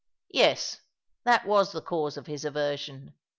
[0.31, 0.79] Yes,
[1.25, 3.13] that was the cause of his aversion.